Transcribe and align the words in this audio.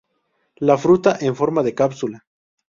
La 0.69 0.77
fruta 0.79 1.15
en 1.21 1.35
forma 1.35 1.61
de 1.61 1.75
cápsula. 1.75 2.25